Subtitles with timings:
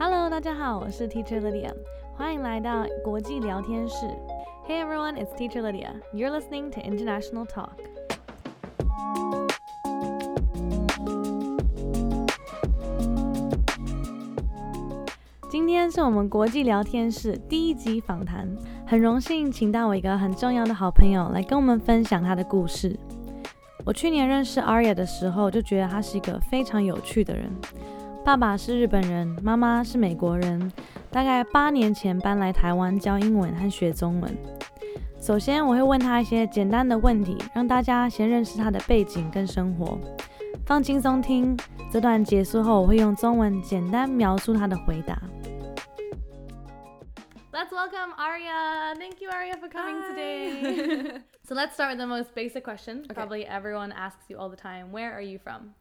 [0.00, 1.74] Hello，大家好，我是 Teacher Lydia，
[2.14, 4.06] 欢迎来到国际聊天室。
[4.64, 5.90] Hey everyone, it's Teacher Lydia.
[6.14, 7.70] You're listening to International Talk.
[15.50, 18.56] 今天是我们国际聊天室第一集访谈，
[18.86, 22.96] 很荣幸请到我一个很重要的好朋友来跟我们分享他的故事。
[23.84, 27.50] 我去年认识 Aria 的时候，就觉得他是一个非常有趣的人。
[28.27, 30.71] 爸爸是日本人，妈妈是美国人，
[31.11, 34.37] 大概八年前搬来台湾教英文和学中文。
[35.19, 39.97] 首先，我会问他一些简单的问题，让大家先认识他的背景跟生活。
[40.65, 41.57] 放轻松听，
[41.91, 45.21] 这段结束后，我会用中文简单描述他的回答。
[47.51, 48.95] Let's welcome Aria.
[48.97, 50.09] Thank you, Aria, for coming Hi.
[50.09, 51.21] today.
[51.43, 53.03] so let's start with the most basic question.
[53.03, 53.13] Okay.
[53.13, 54.91] Probably everyone asks you all the time.
[54.91, 55.75] Where are you from?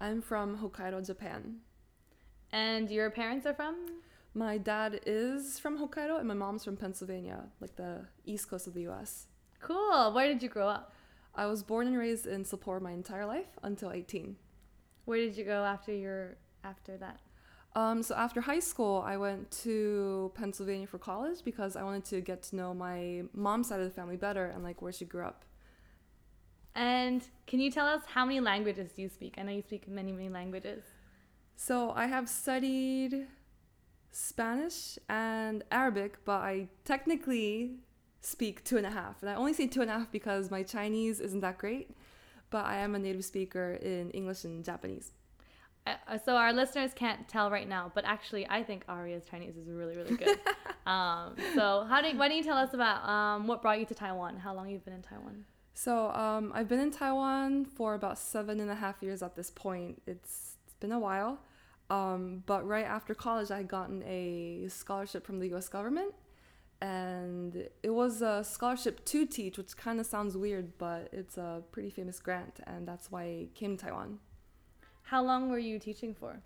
[0.00, 1.60] I'm from Hokkaido, Japan.
[2.51, 3.75] And your parents are from?
[4.33, 8.73] My dad is from Hokkaido and my mom's from Pennsylvania, like the east coast of
[8.73, 9.27] the US.
[9.59, 10.13] Cool.
[10.13, 10.93] Where did you grow up?
[11.35, 14.35] I was born and raised in Sapporo my entire life until 18.
[15.05, 17.19] Where did you go after your after that?
[17.75, 22.21] Um, so after high school, I went to Pennsylvania for college because I wanted to
[22.21, 25.25] get to know my mom's side of the family better and like where she grew
[25.25, 25.45] up.
[26.73, 29.35] And can you tell us how many languages do you speak?
[29.37, 30.83] I know you speak many, many languages.
[31.59, 33.27] So I have studied
[34.11, 37.71] Spanish and Arabic, but I technically
[38.21, 39.21] speak two and a half.
[39.21, 41.89] And I only say two and a half because my Chinese isn't that great,
[42.51, 45.11] but I am a native speaker in English and Japanese.
[45.87, 49.67] Uh, so our listeners can't tell right now, but actually, I think Aria's Chinese is
[49.67, 50.39] really, really good.
[50.85, 53.85] um, so how do you, why don't you tell us about um, what brought you
[53.85, 54.37] to Taiwan?
[54.37, 55.45] How long you've been in Taiwan?
[55.73, 59.49] So um, I've been in Taiwan for about seven and a half years at this
[59.49, 60.01] point.
[60.05, 61.39] It's, it's been a while.
[61.89, 66.13] Um, but right after college, I had gotten a scholarship from the US government.
[66.79, 71.63] And it was a scholarship to teach, which kind of sounds weird, but it's a
[71.71, 72.59] pretty famous grant.
[72.67, 74.19] And that's why I came to Taiwan.
[75.03, 76.41] How long were you teaching for?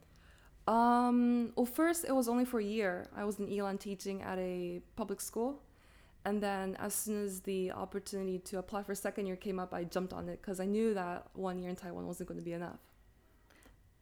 [0.68, 3.08] Um, well, first, it was only for a year.
[3.16, 5.64] I was in Ilan teaching at a public school.
[6.24, 9.84] And then, as soon as the opportunity to apply for second year came up, I
[9.84, 12.54] jumped on it because I knew that one year in Taiwan wasn't going to be
[12.54, 12.78] enough.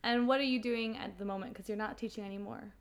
[0.04, 1.54] And what are you doing at the moment?
[1.54, 2.74] Because you're not teaching anymore.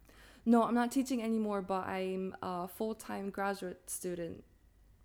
[0.47, 4.45] No, I'm not teaching anymore, but I'm a full time graduate student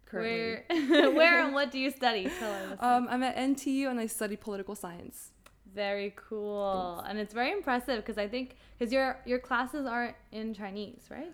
[0.06, 0.64] currently.
[0.70, 2.30] Where, where and what do you study?
[2.40, 2.78] Tell.
[2.80, 5.32] Um, I'm at NTU and I study political science.
[5.74, 10.54] very cool, and it's very impressive because I think because your your classes are in
[10.54, 11.34] Chinese, right?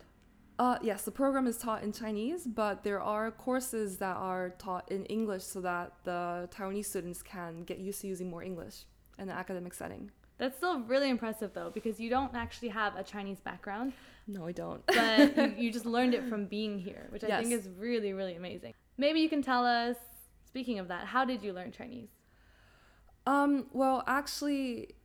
[0.57, 4.91] Uh, yes, the program is taught in Chinese, but there are courses that are taught
[4.91, 8.83] in English so that the Taiwanese students can get used to using more English
[9.17, 10.11] in an academic setting.
[10.39, 13.93] That's still really impressive though, because you don't actually have a Chinese background,
[14.25, 14.83] No, I don't.
[14.87, 18.35] but you, you just learned it from being here, which I think is really, really
[18.35, 18.73] amazing.
[18.97, 19.97] Maybe you can tell us,
[20.45, 22.09] speaking of that, how did you learn Chinese?
[23.27, 24.95] Um, well, actually,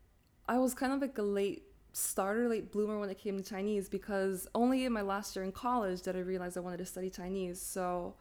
[0.49, 3.89] I was kind of like a late starter, late bloomer when it came to Chinese
[3.89, 7.11] because only in my last year in college did I realize I wanted to study
[7.11, 7.61] Chinese.
[7.61, 8.15] So,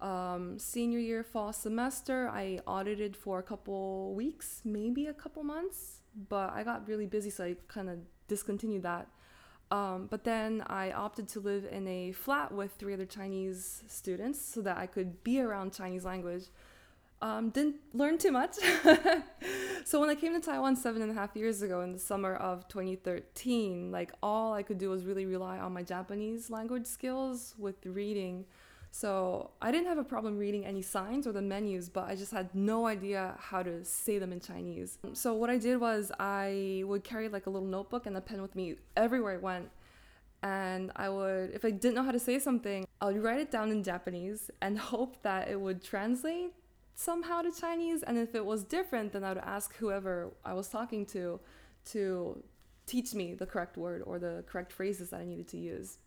[0.00, 5.99] um, senior year fall semester, I audited for a couple weeks, maybe a couple months,
[6.28, 7.98] but I got really busy, so I kind of
[8.28, 9.08] discontinued that.
[9.70, 14.44] Um, but then I opted to live in a flat with three other Chinese students
[14.44, 16.44] so that I could be around Chinese language.
[17.22, 18.56] Um, didn't learn too much.
[19.84, 22.34] so when I came to Taiwan seven and a half years ago in the summer
[22.34, 27.54] of 2013, like all I could do was really rely on my Japanese language skills
[27.58, 28.46] with reading.
[28.92, 32.32] So I didn't have a problem reading any signs or the menus, but I just
[32.32, 34.98] had no idea how to say them in Chinese.
[35.12, 38.42] So what I did was I would carry like a little notebook and a pen
[38.42, 39.70] with me everywhere I went.
[40.42, 43.50] And I would, if I didn't know how to say something, I would write it
[43.50, 46.52] down in Japanese and hope that it would translate
[46.94, 48.02] somehow to Chinese.
[48.02, 51.40] And if it was different, then I would ask whoever I was talking to
[51.92, 52.42] to
[52.86, 55.98] teach me the correct word or the correct phrases that I needed to use.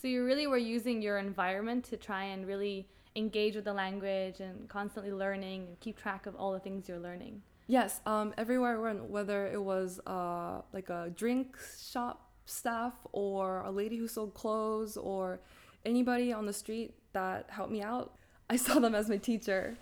[0.00, 4.40] So you really were using your environment to try and really engage with the language
[4.40, 7.42] and constantly learning and keep track of all the things you're learning.
[7.66, 13.60] Yes, um, everywhere I went, whether it was uh, like a drink shop staff or
[13.60, 15.40] a lady who sold clothes or
[15.84, 18.14] anybody on the street that helped me out,
[18.48, 19.76] I saw them as my teacher.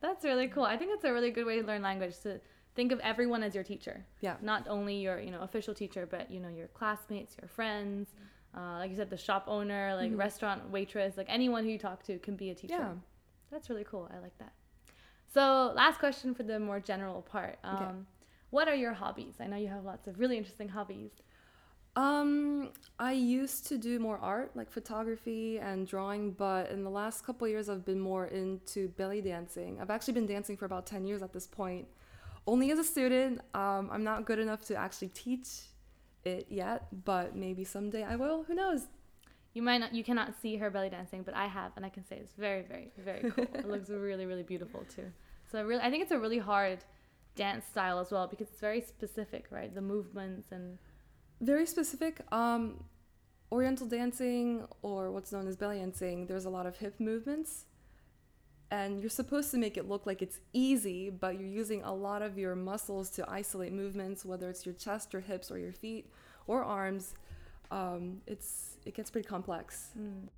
[0.00, 0.64] That's really cool.
[0.64, 2.40] I think it's a really good way to learn language to
[2.74, 4.04] think of everyone as your teacher.
[4.20, 4.36] Yeah.
[4.42, 8.10] Not only your, you know, official teacher, but you know, your classmates, your friends,
[8.56, 10.18] uh, like you said, the shop owner, like Mhm.
[10.18, 12.74] restaurant waitress, like anyone who you talk to can be a teacher.
[12.74, 12.94] Yeah.
[13.50, 14.08] That's really cool.
[14.12, 14.52] I like that.
[15.32, 17.58] So, last question for the more general part.
[17.62, 17.92] Um, Okay.
[18.50, 19.34] What are your hobbies?
[19.40, 21.10] I know you have lots of really interesting hobbies.
[21.96, 27.24] Um, I used to do more art, like photography and drawing, but in the last
[27.24, 29.80] couple years, I've been more into belly dancing.
[29.80, 31.88] I've actually been dancing for about 10 years at this point.
[32.46, 35.48] Only as a student, um, I'm not good enough to actually teach
[36.26, 38.44] it yet, but maybe someday I will.
[38.44, 38.88] Who knows?
[39.54, 42.06] You might not, you cannot see her belly dancing, but I have, and I can
[42.06, 43.46] say it's very, very, very cool.
[43.54, 45.10] it looks really, really beautiful too.
[45.50, 46.84] So really, I think it's a really hard
[47.36, 49.74] dance style as well because it's very specific, right?
[49.74, 50.78] The movements and
[51.40, 52.20] very specific.
[52.32, 52.84] Um,
[53.52, 57.66] Oriental dancing, or what's known as belly dancing, there's a lot of hip movements
[58.73, 62.21] And you're supposed to make it look like it's easy, but you're using a lot
[62.21, 66.05] of your muscles to isolate movements, whether it's your chest, your hips, or your feet,
[66.47, 67.13] or arms.
[67.69, 69.91] Um, it's it gets pretty complex.
[69.95, 70.29] 嗯，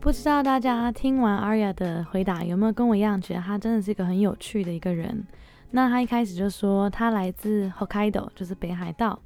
[0.00, 5.26] 不知道大家听完 Arya 的回答有没有跟我一样，觉得他真的是一个很有趣的一个人。
[5.72, 9.20] 那他一开始就说他来自 Hokkaido，就是北海道，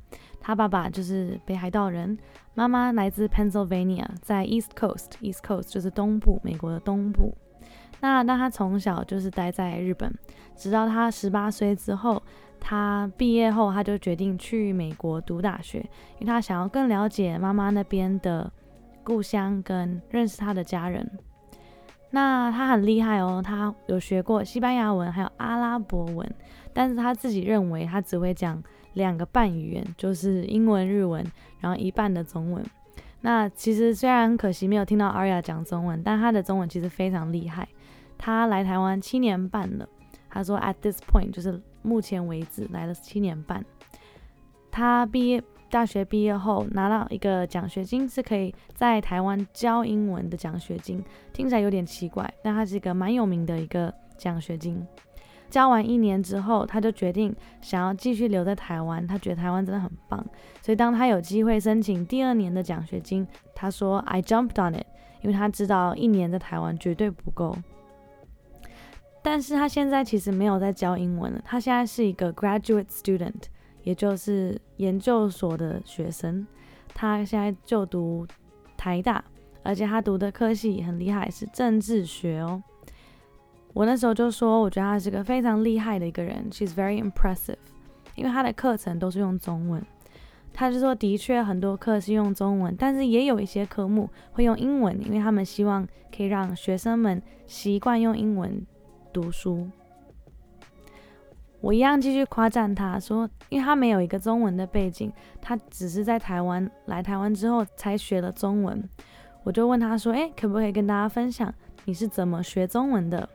[0.45, 2.18] 他爸爸就是北海道人，
[2.54, 7.34] 妈妈来自 Pennsylvania，在 East Coast，East Coast 就是东部，美国的东部。
[8.01, 10.13] 那那他从小就是待在日本，
[10.57, 12.22] 直到他十八岁之后，
[12.60, 15.80] 他毕业后他就决定去美国读大学，
[16.19, 18.51] 因为他想要更了解妈妈那边的
[19.06, 21.10] 故乡，跟认识他的家人。
[22.10, 26.30] 那他很厉害哦，他有学过西班牙文，还有阿拉伯文，
[26.74, 28.62] 但是他自己认为他只会讲
[28.94, 31.25] 两个半语言，就是英文、日文，
[31.60, 32.63] 然后一半的中文。
[33.22, 37.68] 那其实虽然很可惜没有听到 Aria 讲中文，但他的中文其实非常厉害。
[38.18, 39.88] 他来台湾七年半了，
[40.30, 43.63] 他说 at this point 就是目前为止来了七年半。
[44.72, 45.44] 他毕业。
[45.74, 51.04] 大学毕业后拿到一个奖学金，是可以在台湾教英文的奖学金，
[51.34, 54.86] 听起来有点奇怪，但它是一个蛮有名的一个奖学金。
[55.54, 60.26] 教完一年之后，他就决定想要继续留在台湾，他觉得台湾真的很棒，
[60.64, 64.88] 所以当他有机会申请第二年的奖学金，他说 I jumped on it，
[65.22, 67.56] 因为他知道一年在台湾绝对不够。
[69.22, 73.44] 但是他现在其实没有在教英文了，他现在是一个 graduate student。
[73.84, 76.48] 也就是研究所的学生，
[76.94, 78.26] 他现在就读
[78.78, 79.22] 台大，
[79.62, 82.64] 而且他读的科系很厉害，是政治学哦。
[83.74, 87.58] 我那时候就说，我觉得他是个非常厉害的一个人，She's very impressive，
[88.16, 89.84] 因为他的课程都是用中文。
[90.54, 98.64] 他就说，的确很多课是用中文，但是也有一些科目会用英文，因为他们希望可以让学生们习惯用英文
[99.12, 99.68] 读书。
[101.60, 105.12] 我一样继续夸赞他说，因为他没有一个中文的背景，
[105.42, 108.88] 他只是在台湾来台湾之后才学了中文。
[109.44, 111.52] 我就问他说，诶，可不可以跟大家分享
[111.86, 113.28] 你是怎么学中文的？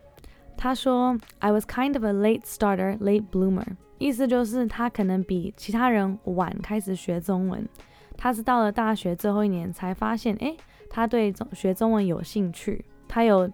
[0.58, 3.64] 他说，I was kind of a late starter, late bloomer，
[3.98, 7.66] 意思就是他可能比其他人晚开始学中文。
[8.16, 10.56] 他是到了大学最后一年才发现，诶，
[10.90, 12.84] 他对中学中文有兴趣。
[13.06, 13.48] 他有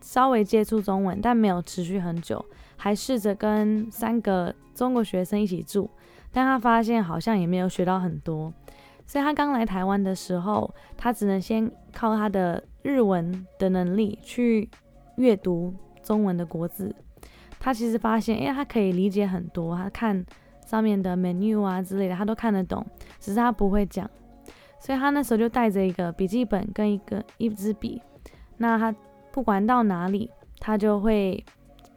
[0.00, 2.44] 稍微接触中文，但没有持续很久。
[2.76, 5.88] 还试着跟三个中国学生一起住，
[6.32, 8.52] 但他发现好像也没有学到很多，
[9.06, 14.68] 所以他刚来台湾的时候，他只能先靠他的日文的能力去
[15.16, 15.74] 阅读
[16.08, 16.94] 中文的国字。
[17.60, 20.24] 他其实发现，哎，他可以理解很多，他看
[20.64, 22.84] 上面的 menu 啊之类的，他都看得懂，
[23.20, 24.08] 只是他不会讲。
[24.80, 28.00] 所以他那时候就带着一个笔记本跟一个一支笔，
[28.56, 28.94] 那他
[29.30, 31.44] 不管到哪里，他就会。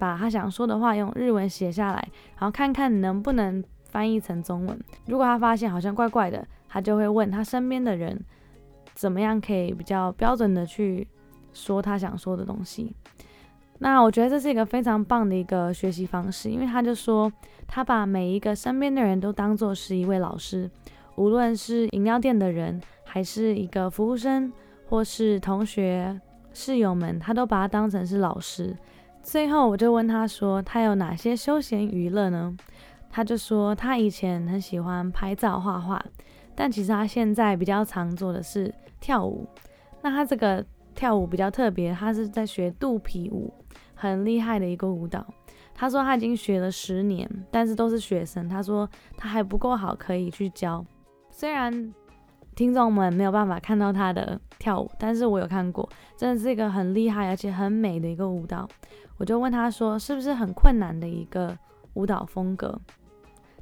[0.01, 2.09] 把他想说的话用日文写下来，
[2.39, 4.75] 然后看看能不能翻译成中文。
[5.05, 8.19] 如果他发现好像怪怪的，他就会问他身边的人，
[8.95, 11.07] 怎么样可以比较标准的去
[11.53, 12.95] 说他想说的东西。
[13.83, 17.31] 那我觉得这是一个非常棒的一个学习方式，因为他就说
[17.67, 20.69] 他把每一个身边的人都当做是一位老师，
[21.15, 24.53] 无论是饮料店的人，还是一个服务生，
[24.88, 26.21] 或是同学
[26.53, 28.77] 室友们，他都把他当成是老师。
[29.23, 32.55] 最后，我就问他说：“他有哪些休闲娱乐呢？”
[33.09, 36.00] 他就说：“他以前很喜欢拍照、画画，
[36.53, 39.47] 但其实他现在比较常做的是跳舞。
[40.03, 40.63] 那他这个
[41.01, 43.51] 跳舞比较特别，他是在学肚皮舞，
[43.96, 45.25] 很厉害的一个舞蹈。
[45.74, 48.48] 他说他已经学了十年，但是都是学生。
[48.48, 50.86] 他说他还不够好，可以去教。
[51.31, 51.91] 虽然
[52.53, 58.70] 听众们没有办法看到他的跳舞，但是我有看过，真的是一个很厉害而且很美的一个舞蹈。”
[59.17, 61.58] 我就问他说：“是不是很困难的一个
[61.96, 62.79] 舞蹈风格？”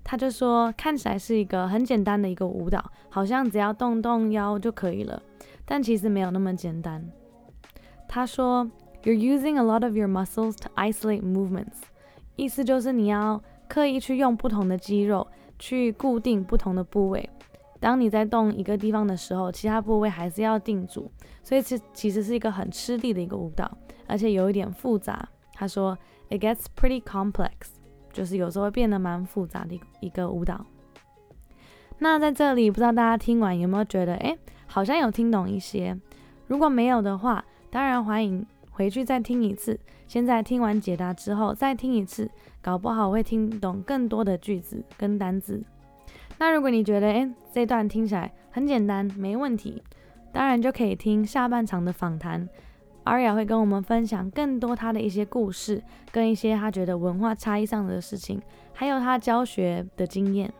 [0.03, 5.23] 他就说：“看起来是一个很简单的一个舞蹈，好像只要动动腰就可以了，
[5.63, 7.01] 但其实没有那么简单。”
[8.09, 8.69] 他说
[9.03, 11.83] ：“You're using a lot of your muscles to isolate movements。”
[12.35, 15.27] 意思就是你要刻意去用不同的肌肉，
[15.59, 17.29] 去固定不同的部位。
[17.79, 21.11] 当你在动一个地方的时候，其他部位还是要定住，
[21.43, 23.69] 所以其其实是一个很吃力的一个舞蹈，
[24.07, 25.29] 而且有一点复杂。
[25.53, 25.97] 他说
[26.29, 27.51] ，It gets pretty complex，
[28.11, 30.65] 就是有时候会变得蛮复杂的一个舞蹈。
[31.99, 35.97] 那在这里，不知道大家听完有没有觉得，哎，好像有听懂一些？
[36.47, 39.79] 如果没有的话，当然欢迎回去再听一次。
[40.07, 42.29] 现在听完解答之后再听一次，
[42.61, 45.61] 搞不好会听懂更多的句子跟单字。
[46.39, 49.83] 那如果你觉得，诶这段听起来很简单，没问题，
[50.31, 52.47] 当然就可以听下半场的访谈。
[53.03, 58.41] 阿雅会跟我们分享更多他的一些故事，跟一些他觉得文化差异上的事情，
[58.73, 60.51] 还有他教学的经验。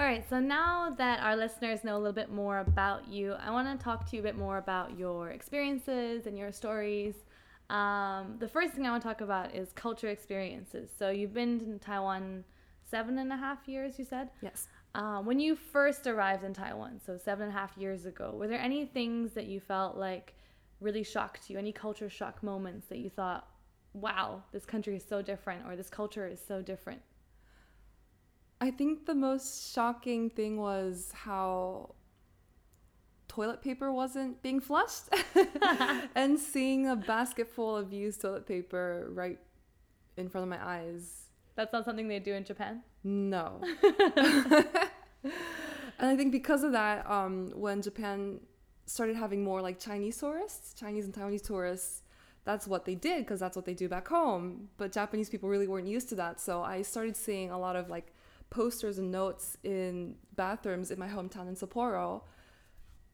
[0.00, 3.50] All right, so now that our listeners know a little bit more about you, I
[3.50, 7.14] want to talk to you a bit more about your experiences and your stories.
[7.68, 10.90] Um, the first thing I want to talk about is culture experiences.
[10.98, 12.42] So you've been in Taiwan
[12.90, 14.30] seven and a half years, you said?
[14.40, 14.66] Yes.
[14.94, 18.48] Um, when you first arrived in Taiwan, so seven and a half years ago, were
[18.48, 20.34] there any things that you felt like
[20.80, 21.58] really shocked you?
[21.58, 23.46] Any culture shock moments that you thought,
[23.92, 27.02] wow, this country is so different or this culture is so different?
[28.62, 31.94] I think the most shocking thing was how
[33.28, 35.08] toilet paper wasn't being flushed
[36.14, 39.38] and seeing a basket full of used toilet paper right
[40.16, 41.22] in front of my eyes
[41.54, 42.82] that's not something they do in Japan?
[43.04, 43.60] No.
[43.82, 45.34] and
[46.00, 48.40] I think because of that, um, when Japan
[48.86, 52.02] started having more like Chinese tourists, Chinese and Taiwanese tourists,
[52.44, 54.68] that's what they did because that's what they do back home.
[54.76, 56.40] But Japanese people really weren't used to that.
[56.40, 58.11] So I started seeing a lot of like
[58.52, 62.22] posters and notes in bathrooms in my hometown in Sapporo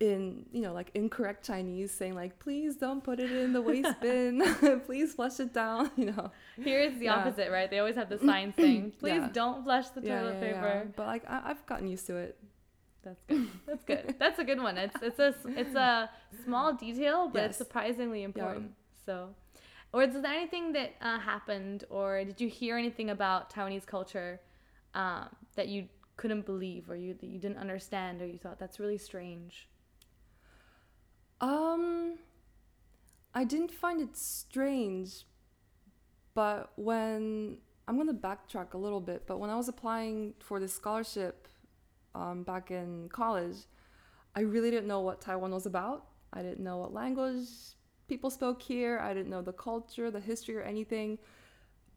[0.01, 4.01] in you know like incorrect chinese saying like please don't put it in the waste
[4.01, 4.43] bin.
[4.87, 6.31] Please flush it down you know.
[6.63, 7.17] Here it's the yeah.
[7.17, 7.69] opposite right?
[7.71, 9.31] They always have the sign saying please yeah.
[9.33, 10.89] don't flush the toilet yeah, paper.
[10.95, 12.39] But like I- have gotten used to it.
[13.03, 13.49] That's good.
[13.67, 14.15] That's good.
[14.19, 14.77] That's a good one.
[14.77, 16.11] It's it's a it's a
[16.45, 17.49] small detail but yes.
[17.51, 18.73] it's surprisingly important.
[19.05, 19.31] So
[19.93, 24.41] or is there anything that uh, happened or did you hear anything about taiwanese culture
[24.95, 28.81] um, that you couldn't believe or you that you didn't understand or you thought that's
[28.81, 29.69] really strange
[31.41, 32.19] um,
[33.35, 35.25] I didn't find it strange,
[36.35, 40.75] but when I'm gonna backtrack a little bit, but when I was applying for this
[40.75, 41.47] scholarship
[42.15, 43.57] um, back in college,
[44.35, 46.07] I really didn't know what Taiwan was about.
[46.33, 47.47] I didn't know what language
[48.09, 48.99] people spoke here.
[48.99, 51.19] I didn't know the culture, the history, or anything.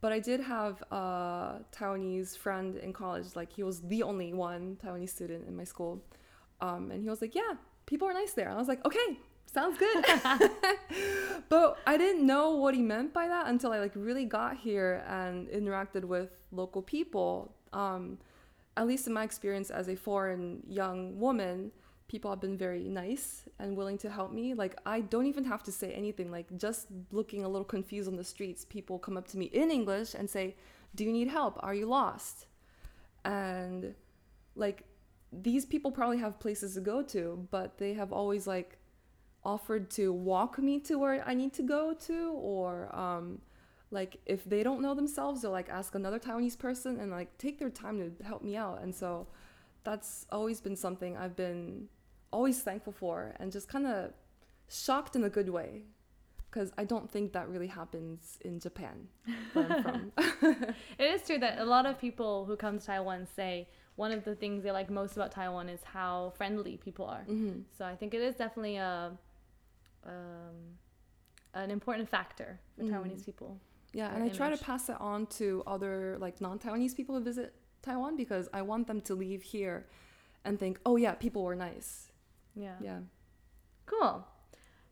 [0.02, 3.36] But I did have a Taiwanese friend in college.
[3.36, 6.04] Like he was the only one Taiwanese student in my school,
[6.60, 7.54] um, and he was like, "Yeah,
[7.86, 10.06] people are nice there." And I was like, "Okay, sounds good.
[11.50, 15.04] but I didn't know what he meant by that until I like really got here
[15.08, 17.54] and interacted with local people.
[17.74, 18.18] Um,
[18.78, 21.72] at least in my experience as a foreign young woman,
[22.12, 24.54] people have been very nice and willing to help me.
[24.54, 26.30] Like I don't even have to say anything.
[26.30, 29.72] Like just looking a little confused on the streets, people come up to me in
[29.72, 30.56] English and say,
[30.94, 31.58] "Do you need help?
[31.64, 32.48] Are you lost?"
[33.24, 33.96] And
[34.56, 34.84] like
[35.32, 38.78] these people probably have places to go to, but they have always like
[39.46, 43.40] offered to walk me to where I need to go to, or um,
[43.90, 47.58] like if they don't know themselves, they'll like ask another Taiwanese person and like take
[47.58, 48.82] their time to help me out.
[48.84, 49.28] And so
[49.86, 51.88] that's always been something I've been
[52.32, 54.14] always thankful for and just kind of
[54.70, 55.84] shocked in a good way
[56.50, 59.08] because I don't think that really happens in Japan,
[59.54, 60.12] where I'm from.
[61.00, 64.26] it is true that a lot of people who come to Taiwan say one of
[64.26, 67.26] the things they like most about Taiwan is how friendly people are.
[67.30, 67.62] Mm-hmm.
[67.78, 69.12] So I think it is definitely a
[70.06, 70.78] um,
[71.54, 72.92] an important factor for mm.
[72.92, 73.58] Taiwanese people.
[73.94, 74.38] Yeah, and I image.
[74.38, 78.62] try to pass it on to other like non-Taiwanese people who visit Taiwan because I
[78.62, 79.88] want them to leave here
[80.44, 82.11] and think, "Oh yeah, people were nice."
[82.56, 82.76] Yeah.
[82.82, 83.00] Yeah.
[83.86, 84.26] Cool.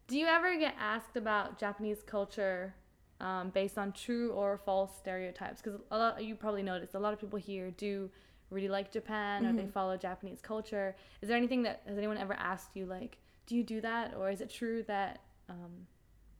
[0.08, 2.74] Do you ever get asked about Japanese culture
[3.20, 5.62] um, based on true or false stereotypes?
[5.62, 8.10] Because a lot you probably noticed a lot of people here do
[8.50, 9.52] really like Japan mm-hmm.
[9.52, 9.72] or they mm-hmm.
[9.72, 10.96] follow Japanese culture.
[11.22, 13.20] Is there anything that has anyone ever asked you like?
[13.50, 15.88] do you do that or is it true that um,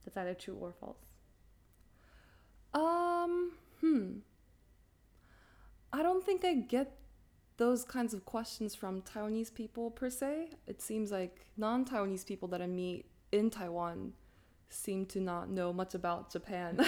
[0.04, 0.96] that's either true or false
[2.72, 3.50] um
[3.80, 4.12] hmm
[5.92, 6.96] i don't think i get
[7.60, 12.62] those kinds of questions from taiwanese people per se it seems like non-taiwanese people that
[12.62, 14.12] i meet in taiwan
[14.70, 16.78] seem to not know much about japan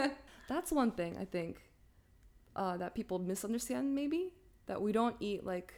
[0.48, 1.54] that's one thing i think
[2.56, 4.32] uh, that people misunderstand maybe
[4.66, 5.74] that we don't eat like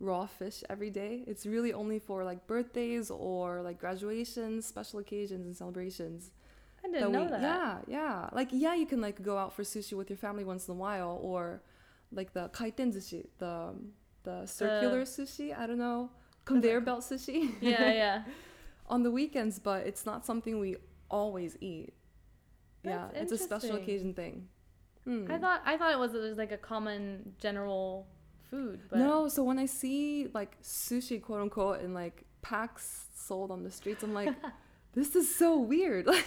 [0.00, 1.24] raw fish every day.
[1.26, 6.30] It's really only for like birthdays or like graduations, special occasions, and celebrations.
[6.84, 7.40] I didn't that know we, that.
[7.42, 8.28] Yeah, yeah.
[8.32, 10.76] Like yeah, you can like go out for sushi with your family once in a
[10.76, 11.62] while, or
[12.16, 13.74] like the kaiten sushi, the
[14.24, 15.56] the circular sushi.
[15.56, 16.10] I don't know,
[16.44, 17.54] conveyor belt sushi.
[17.60, 18.22] Yeah, yeah.
[18.88, 20.76] on the weekends, but it's not something we
[21.10, 21.92] always eat.
[22.82, 24.48] That's yeah, it's a special occasion thing.
[25.04, 25.30] Hmm.
[25.30, 28.06] I thought I thought it was it was like a common general
[28.50, 33.50] food, but no, so when I see like sushi, quote unquote, in like packs sold
[33.50, 34.34] on the streets, I'm like,
[34.94, 36.08] this is so weird.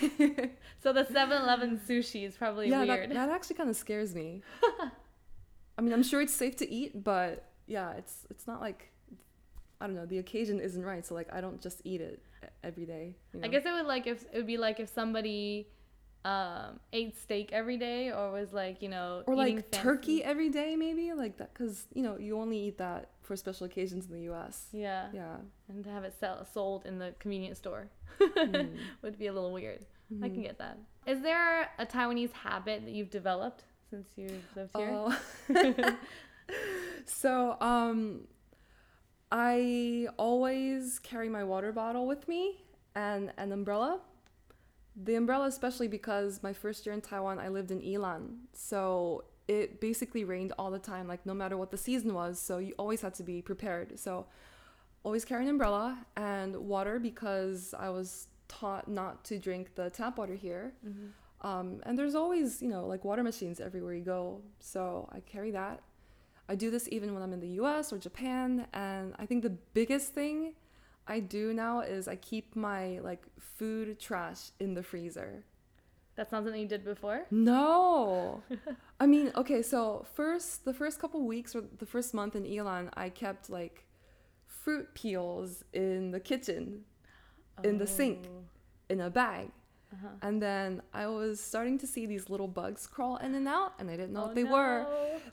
[0.81, 3.09] So the 7-Eleven sushi is probably yeah, weird.
[3.09, 4.43] that, that actually kind of scares me.
[5.79, 8.91] I mean, I'm sure it's safe to eat, but yeah, it's it's not like
[9.81, 10.05] I don't know.
[10.05, 12.21] The occasion isn't right, so like I don't just eat it
[12.63, 13.15] every day.
[13.33, 15.67] you I guess it would like if it would be like if somebody
[16.25, 20.23] um ate steak every day or was like, you know, or eating like fancy- turkey
[20.23, 24.05] every day, maybe like that, because you know you only eat that for special occasions
[24.07, 24.67] in the U.S.
[24.73, 25.07] Yeah.
[25.13, 25.37] Yeah.
[25.69, 28.75] And to have it sell, sold in the convenience store Mm.
[29.01, 29.85] would be a little weird.
[30.21, 30.43] I can Mhm.
[30.43, 30.77] get that.
[31.07, 34.91] Is there a Taiwanese habit that you've developed since you've lived here?
[34.93, 35.95] Oh.
[37.05, 38.27] so um
[39.31, 42.63] I always carry my water bottle with me
[42.95, 43.99] and an umbrella.
[44.95, 48.37] The umbrella especially because my first year in Taiwan I lived in Ilan.
[48.53, 52.57] So it basically rained all the time like no matter what the season was, so
[52.57, 53.99] you always had to be prepared.
[53.99, 54.27] So
[55.03, 60.17] always carry an umbrella and water because I was taught not to drink the tap
[60.17, 60.73] water here.
[60.85, 61.11] Mhm.
[61.41, 64.41] Um, and there's always, you know, like water machines everywhere you go.
[64.59, 65.81] So I carry that.
[66.49, 68.67] I do this even when I'm in the US or Japan.
[68.73, 70.53] And I think the biggest thing
[71.07, 75.43] I do now is I keep my like food trash in the freezer.
[76.15, 77.25] That's not something you did before?
[77.31, 78.43] No.
[78.99, 82.89] I mean, okay, so first, the first couple weeks or the first month in Ilan,
[82.95, 83.85] I kept like
[84.45, 86.83] fruit peels in the kitchen
[87.63, 88.27] In the sink.
[88.27, 88.43] Oh.
[88.89, 89.51] in a bag.
[89.91, 90.07] Uh-huh.
[90.21, 93.89] And then I was starting to see these little bugs crawl in and out, and
[93.89, 94.85] I didn't know Oh, what they were.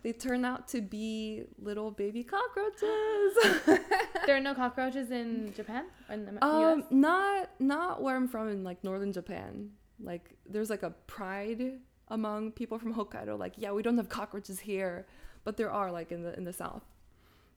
[0.03, 3.37] They turn out to be little baby cockroaches.
[4.27, 6.43] There are no cockroaches in Japan or in the US?
[6.43, 9.71] um, not not where I'm from in like northern Japan.
[10.03, 13.39] Like there's like a pride among people from Hokkaido.
[13.39, 15.07] Like yeah, we don't have cockroaches here,
[15.45, 16.83] but there are like in the in the south.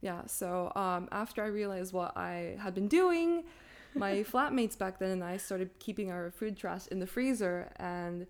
[0.02, 0.26] Yeah.
[0.28, 3.46] So um, after I realized what I had been doing,
[4.00, 7.72] my flatmates back then and I started keeping our food trash in the freezer.
[7.78, 8.26] And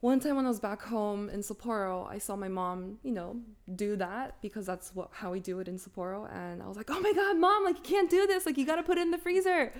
[0.00, 3.36] one time when I was back home in Sapporo, I saw my mom, you know,
[3.76, 6.32] do that because that's what how we do it in Sapporo.
[6.34, 8.46] And I was like, oh my god, mom, like you can't do this.
[8.46, 9.72] Like you gotta put it in the freezer.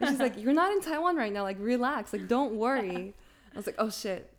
[0.00, 1.42] And she's like, you're not in Taiwan right now.
[1.42, 2.12] Like relax.
[2.12, 3.14] Like don't worry.
[3.52, 4.32] I was like, oh shit,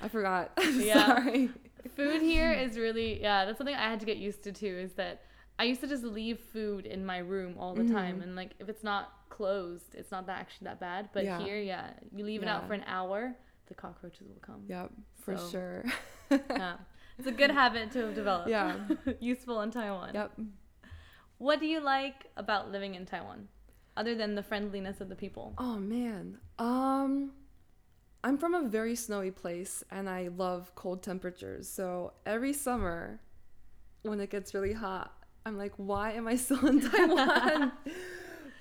[0.00, 0.52] I forgot.
[0.74, 1.06] Yeah.
[1.06, 1.50] Sorry.
[1.96, 4.92] food here is really yeah that's something i had to get used to too is
[4.92, 5.22] that
[5.58, 8.22] i used to just leave food in my room all the time Mhm.
[8.22, 11.38] and like if it's not closed it's not that actually that bad but Yeah.
[11.44, 13.34] here yeah you leave it out for an hour
[13.68, 14.90] the cockroaches will come Yep,
[15.24, 15.84] for So- sure.
[16.30, 16.76] yeah
[17.18, 18.76] it's a good habit to have developed Yeah.
[19.32, 20.30] useful in taiwan Yep.
[21.38, 23.48] what do you like about living in taiwan
[23.96, 26.24] other than the friendliness of the people Oh man.
[26.58, 27.32] Um
[28.24, 31.68] I'm from a very snowy place and I love cold temperatures.
[31.68, 33.20] So every summer
[34.02, 35.12] when it gets really hot,
[35.44, 37.72] I'm like, why am I still in Taiwan?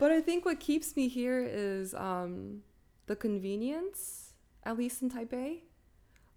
[0.01, 2.61] But I think what keeps me here is um,
[3.05, 4.33] the convenience,
[4.63, 5.59] at least in Taipei,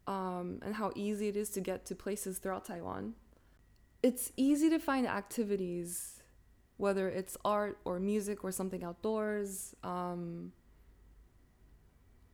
[0.06, 3.14] um, and how easy it is to get to places throughout Taiwan.
[4.02, 6.22] It's easy to find activities,
[6.76, 9.74] whether it's art or music or something outdoors.
[9.82, 10.52] Um,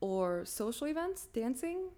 [0.00, 1.90] or social events, dancing.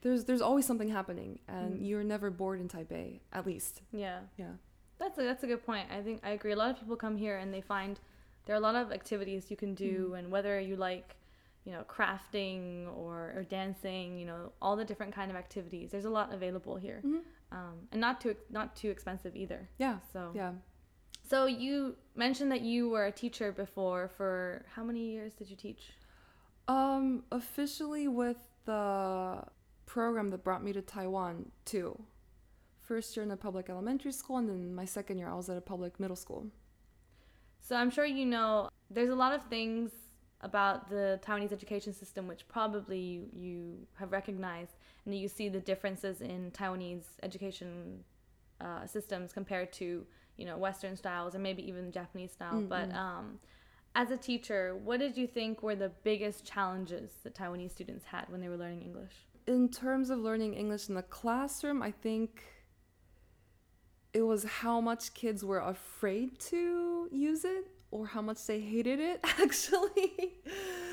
[0.00, 1.86] There's there's always something happening, and Mm.
[1.86, 3.20] you're never bored in Taipei.
[3.32, 4.54] At least, yeah yeah.
[5.02, 5.86] That's a, that's a good point.
[5.90, 6.52] I think I agree.
[6.52, 7.98] A lot of people come here and they find
[8.46, 10.18] there are a lot of activities you can do, Mhm.
[10.18, 11.16] and whether you like,
[11.64, 15.90] you know, crafting or, or dancing, you know, all the different kind of activities.
[15.90, 17.22] There's a lot available here, Mhm.
[17.50, 19.68] um, and not too not too expensive either.
[19.78, 20.52] Yeah, So yeah.
[21.24, 24.08] So you mentioned that you were a teacher before.
[24.08, 25.82] For how many years did you teach?
[26.68, 29.44] Um, officially with the
[29.86, 32.04] program that brought me to Taiwan too.
[32.82, 35.56] First year in a public elementary school, and then my second year I was at
[35.56, 36.46] a public middle school.
[37.60, 39.92] So I'm sure you know there's a lot of things
[40.40, 44.72] about the Taiwanese education system which probably you, you have recognized
[45.04, 48.02] and you see the differences in Taiwanese education
[48.60, 50.04] uh, systems compared to
[50.36, 52.60] you know Western styles or maybe even Japanese style.
[52.62, 52.96] But Mm-mm.
[52.96, 53.38] um,
[53.94, 58.24] as a teacher, what did you think were the biggest challenges that Taiwanese students had
[58.28, 59.14] when they were learning English?
[59.46, 62.42] in terms of learning English in the classroom, I think
[64.14, 69.00] it was how much kids were afraid to use it or how much they hated
[69.00, 70.34] it actually.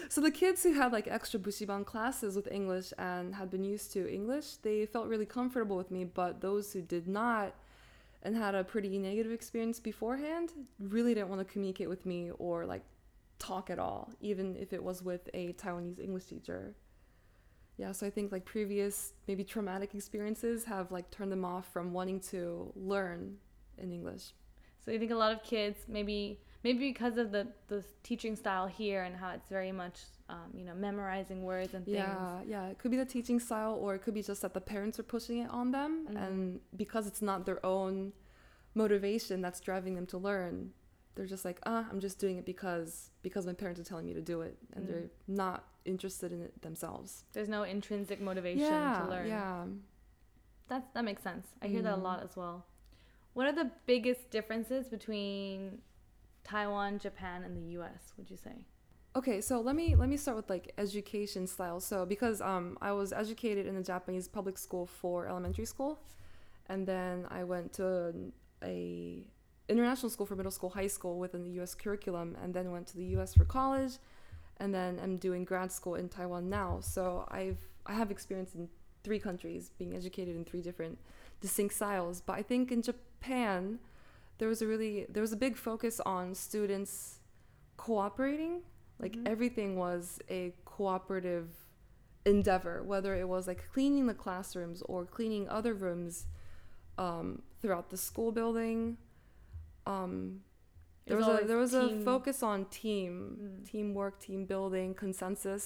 [0.10, 3.91] so the kids who had like extra bushiban classes with English and had been used
[3.93, 7.55] to English, they felt really comfortable with me, but those who did not
[8.21, 12.65] and had a pretty negative experience beforehand really didn't want to communicate with me or
[12.65, 12.84] like
[13.39, 16.75] talk at all, even if it was with a Taiwanese English teacher.
[17.80, 21.94] Yeah, so I think like previous maybe traumatic experiences have like turned them off from
[21.94, 23.38] wanting to learn
[23.78, 24.34] in English.
[24.84, 28.68] So you think a lot of kids maybe maybe because of the the teaching style
[28.68, 31.96] here and how it's very much um, you know memorizing words and things.
[31.98, 32.65] Yeah, yeah.
[32.68, 35.04] It could be the teaching style, or it could be just that the parents are
[35.15, 36.18] pushing it on them, Mhm.
[36.24, 38.12] and because it's not their own
[38.76, 40.74] motivation that's driving them to learn,
[41.19, 44.13] they're just like, ah, I'm just doing it because because my parents are telling me
[44.13, 44.88] to do it, and Mm.
[44.88, 47.25] they're not interested in it themselves.
[47.34, 49.27] There's no intrinsic motivation yeah, to learn.
[49.27, 49.65] yeah.
[50.69, 51.45] That's that makes sense.
[51.62, 52.65] I hear that a lot as well.
[53.34, 55.82] What are the biggest differences between
[56.45, 58.13] Taiwan, Japan, and the U.S.
[58.17, 58.55] Would you say?
[59.15, 61.79] Okay, so let me let me start with like education style.
[61.82, 65.99] So because um I was educated in a Japanese public school for elementary school,
[66.67, 68.32] and then I went to an,
[68.63, 69.25] a
[69.69, 71.75] international school for middle school, high school within the U.S.
[71.75, 73.34] curriculum, and then went to the U.S.
[73.34, 73.93] for college,
[74.58, 76.79] and then I'm doing grad school in Taiwan now.
[76.82, 78.69] So I've I have experience in
[79.03, 80.97] three countries, being educated in three different
[81.41, 82.21] distinct styles.
[82.21, 83.79] But I think in Japan,
[84.38, 87.19] there was a really there was a big focus on students
[87.77, 88.62] cooperating
[88.99, 89.27] like Mhm.
[89.27, 91.47] everything was a cooperative
[92.25, 96.25] endeavor whether it was like cleaning the classrooms or cleaning other rooms
[96.97, 98.97] um, throughout the school building
[99.93, 100.41] um,
[101.08, 103.69] there was, a there was a focus on team Mm.
[103.71, 105.63] teamwork team building consensus.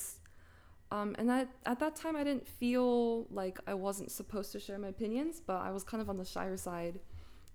[0.91, 4.77] Um, and I, at that time i didn't feel like i wasn't supposed to share
[4.85, 6.95] my opinions but i was kind of on the shyer side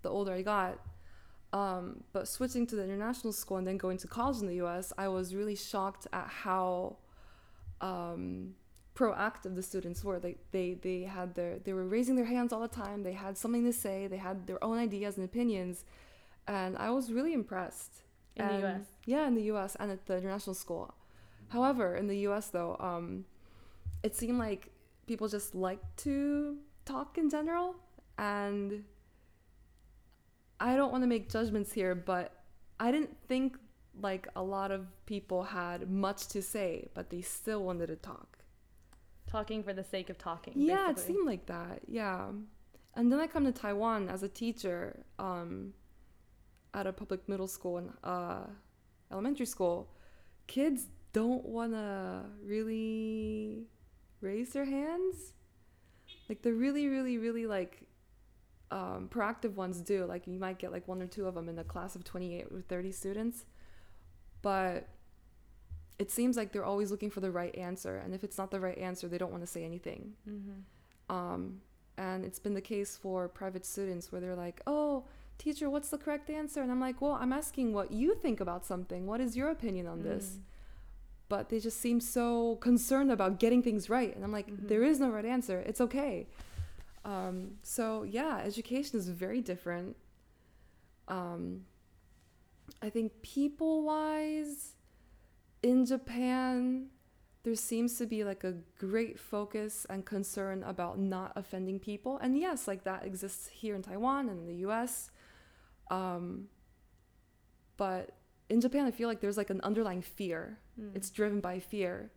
[0.02, 0.74] the older i got.
[1.52, 4.86] Um, but switching to the international school and then going to college in the us
[5.04, 6.96] i was really shocked at how
[7.80, 8.54] um,
[8.94, 10.18] proactive the students were.
[10.18, 12.98] They, they they had their they were raising their hands all the time.
[13.08, 13.96] They had something to say.
[14.08, 15.84] They had their own ideas and opinions
[16.48, 18.02] and i was really impressed
[18.38, 18.86] in the U.S.
[19.04, 19.76] yeah, in the U.S.
[19.78, 20.94] and at the international school.
[21.48, 22.48] However, in the U.S.
[22.48, 23.24] though, um,
[24.02, 24.70] it seemed like
[25.06, 27.74] people just like to talk in general,
[28.16, 28.84] and
[30.60, 32.32] I don't want to make judgments here, but
[32.78, 33.56] I didn't think
[34.00, 38.38] like a lot of people had much to say, but they still wanted to talk.
[39.26, 40.54] Talking for the sake of talking.
[40.56, 41.80] Yeah, it seemed like that.
[41.86, 42.28] Yeah.
[42.94, 45.74] And then I come to Taiwan as a teacher um,
[46.78, 48.44] at a public middle school and uh,
[49.10, 49.90] elementary school.
[50.46, 53.64] Kids don't want to really
[54.20, 55.34] raise their hands.
[56.28, 57.82] Like the really, really, really like
[58.70, 60.04] um, proactive ones do.
[60.04, 62.46] Like you might get like one or two of them in a class of 28
[62.54, 63.44] or 30 students.
[64.40, 64.88] But
[65.98, 67.96] it seems like they're always looking for the right answer.
[67.96, 70.14] And if it's not the right answer, they don't want to say anything.
[70.28, 70.62] Mhm.
[71.12, 71.62] Um,
[71.96, 75.06] and it's been the case for private students where they're like, oh,
[75.38, 76.60] teacher, what's the correct answer?
[76.62, 79.06] And I'm like, well, I'm asking what you think about something.
[79.06, 80.36] What is your opinion on this?
[80.36, 80.40] Mm.
[81.28, 84.14] But they just seem so concerned about getting things right.
[84.14, 84.68] And I'm like, Mhm.
[84.68, 85.60] there is no right answer.
[85.60, 86.26] It's okay.
[87.04, 89.96] Um, so, yeah, education is very different.
[91.06, 91.66] Um,
[92.82, 94.74] I think people wise,
[95.62, 96.88] in Japan,
[97.44, 102.18] there seems to be like a great focus and concern about not offending people.
[102.18, 105.10] And yes, like that exists here in Taiwan and in the US.
[105.90, 106.48] Um,
[107.76, 108.10] but
[108.48, 110.58] in Japan, I feel like there's like an underlying fear.
[110.80, 110.94] Mm.
[110.96, 112.10] It's driven by fear.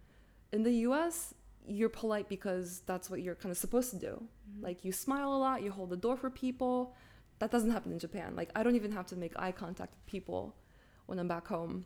[0.52, 1.34] In the US,
[1.68, 4.24] you're polite because that's what you're kind of supposed to do.
[4.50, 4.64] Mhm.
[4.64, 6.96] Like you smile a lot, you hold the door for people.
[7.40, 8.36] That doesn't happen in Japan.
[8.36, 10.56] Like I don't even have to make eye contact with people
[11.06, 11.86] when I'm back home.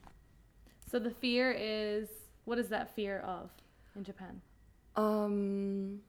[0.90, 2.10] So the fear is
[2.46, 3.50] what is that fear of
[3.96, 4.42] in Japan?
[4.96, 6.02] Um,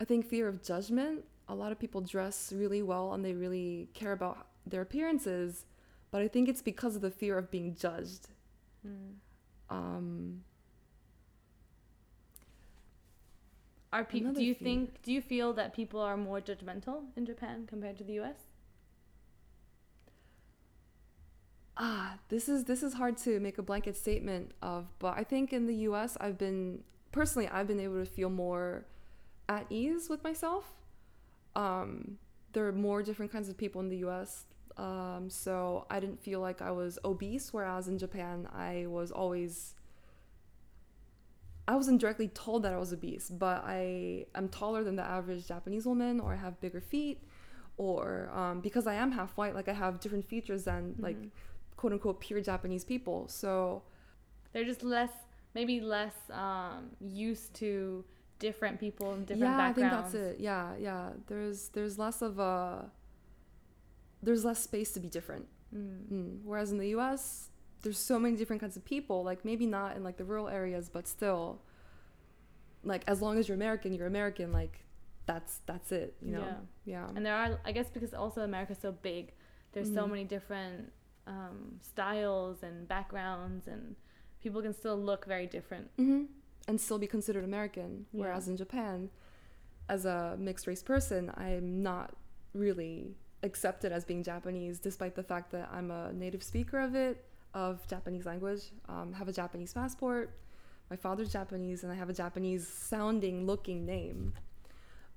[0.00, 1.24] I think fear of judgment.
[1.48, 5.64] A lot of people dress really well and they really care about their appearances,
[6.10, 8.28] but I think it's because of the fear of being judged.
[8.86, 9.14] Mm.
[9.70, 10.42] Um,
[13.92, 14.32] Are people?
[14.32, 14.64] Do you fear.
[14.64, 15.02] think?
[15.02, 18.36] Do you feel that people are more judgmental in Japan compared to the U.S.?
[21.76, 25.52] ah, this is this is hard to make a blanket statement of, but I think
[25.52, 26.16] in the U.S.
[26.20, 26.82] I've been
[27.12, 28.84] personally I've been able to feel more
[29.48, 30.72] at ease with myself.
[31.56, 32.18] Um,
[32.52, 34.44] there are more different kinds of people in the U.S.
[34.76, 39.74] Um, so I didn't feel like I was obese, whereas in Japan I was always.
[41.68, 45.48] I wasn't directly told that I was obese, but I am taller than the average
[45.48, 47.18] Japanese woman, or I have bigger feet,
[47.76, 51.30] or um, because I am half white, like I have different features than like Mhm.
[51.76, 53.26] quote unquote pure Japanese people.
[53.28, 53.82] So
[54.52, 55.10] they're just less,
[55.54, 58.04] maybe less um, used to
[58.38, 59.94] different people and different yeah, backgrounds.
[59.94, 60.40] I think that's it.
[60.42, 61.10] Yeah, yeah.
[61.26, 62.90] There's there's less of a
[64.22, 65.46] there's less space to be different.
[65.74, 66.06] Mm.
[66.12, 66.38] Mm.
[66.44, 67.50] Whereas in the U.S.,
[67.82, 69.22] there's so many different kinds of people.
[69.24, 71.60] Like maybe not in like the rural areas, but still,
[72.84, 74.52] like as long as you're American, you're American.
[74.52, 74.80] Like
[75.26, 76.14] that's that's it.
[76.22, 76.40] You know.
[76.40, 76.56] Yeah.
[76.84, 77.08] Yeah.
[77.14, 79.32] And there are, I guess, because also America's so big,
[79.72, 80.10] there's so Mhm.
[80.10, 80.92] many different
[81.26, 83.96] um, styles and backgrounds, and
[84.40, 85.90] people can still look very different.
[85.96, 86.24] hmm
[86.68, 88.06] And still be considered American.
[88.12, 88.22] Yeah.
[88.22, 89.10] Whereas in Japan,
[89.88, 92.14] as a mixed race person, I'm not
[92.54, 97.24] really accepted as being Japanese, despite the fact that I'm a native speaker of it,
[97.54, 100.30] of Japanese language, um, have a Japanese passport.
[100.90, 104.34] My father's Japanese, and I have a Japanese sounding, looking name.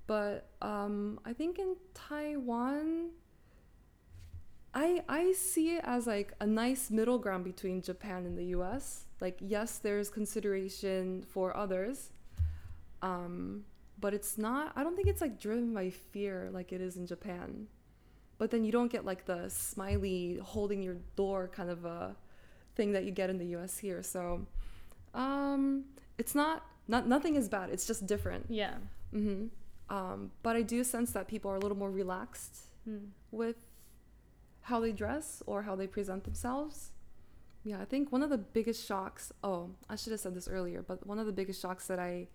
[0.07, 3.09] But um, I think in Taiwan,
[4.73, 9.05] I I see it as like a nice middle ground between Japan and the U.S.
[9.21, 12.11] Like yes, there's consideration for others,
[13.01, 13.65] um,
[13.99, 14.71] but it's not.
[14.75, 17.67] I don't think it's like driven by fear like it is in Japan.
[18.37, 22.15] But then you don't get like the smiley holding your door kind of a
[22.75, 23.77] thing that you get in the U.S.
[23.77, 24.01] here.
[24.01, 24.45] So
[25.13, 25.83] um,
[26.17, 27.69] it's not not nothing is bad.
[27.69, 28.45] It's just different.
[28.49, 28.75] Yeah.
[29.11, 29.47] hmm
[29.89, 33.09] Um, but I do sense that people are a little more relaxed Mm.
[33.31, 33.57] with
[34.61, 36.91] how they dress or how they present themselves.
[37.63, 40.81] Yeah, I think one of the biggest shocks, oh, I should have said this earlier,
[40.81, 42.27] but one of the biggest shocks that I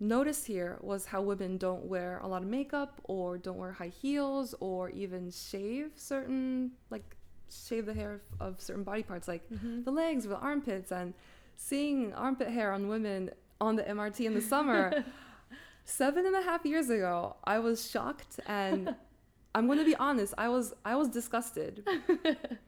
[0.00, 3.88] noticed here was how women don't wear a lot of makeup or don't wear high
[4.02, 7.16] heels or even shave certain, like,
[7.50, 9.84] shave the hair of, of certain body parts, like Mhm.
[9.84, 10.90] the legs or the armpits.
[10.92, 11.14] And
[11.56, 15.04] seeing armpit hair on women on the MRT in the summer,
[15.84, 18.94] seven and a half years ago, I was shocked and
[19.54, 21.86] I'm going to be honest, I was I was disgusted.